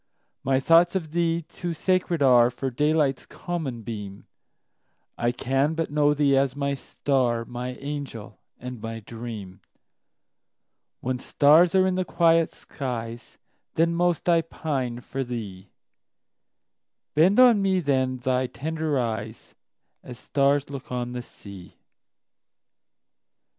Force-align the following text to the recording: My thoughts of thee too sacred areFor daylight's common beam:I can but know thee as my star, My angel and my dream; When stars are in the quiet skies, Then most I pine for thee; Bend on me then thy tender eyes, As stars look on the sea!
My 0.43 0.59
thoughts 0.59 0.95
of 0.95 1.11
thee 1.11 1.43
too 1.43 1.75
sacred 1.75 2.21
areFor 2.21 2.75
daylight's 2.75 3.27
common 3.27 3.83
beam:I 3.83 5.31
can 5.31 5.75
but 5.75 5.91
know 5.91 6.15
thee 6.15 6.35
as 6.35 6.55
my 6.55 6.73
star, 6.73 7.45
My 7.45 7.73
angel 7.75 8.39
and 8.57 8.81
my 8.81 9.01
dream; 9.01 9.61
When 11.01 11.19
stars 11.19 11.75
are 11.75 11.85
in 11.85 11.93
the 11.93 12.03
quiet 12.03 12.51
skies, 12.55 13.37
Then 13.75 13.93
most 13.93 14.27
I 14.27 14.41
pine 14.41 15.01
for 15.01 15.23
thee; 15.23 15.69
Bend 17.13 17.39
on 17.39 17.61
me 17.61 17.79
then 17.79 18.17
thy 18.17 18.47
tender 18.47 18.97
eyes, 18.97 19.53
As 20.01 20.17
stars 20.17 20.67
look 20.71 20.91
on 20.91 21.11
the 21.11 21.21
sea! 21.21 21.77